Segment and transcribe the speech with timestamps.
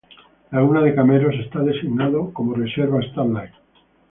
[0.51, 3.53] Laguna de Cameros está designado como reserva StarLight.